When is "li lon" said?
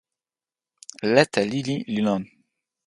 1.93-2.23